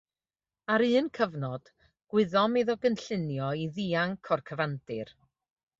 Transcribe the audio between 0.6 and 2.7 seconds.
Ar un cyfnod, gwyddom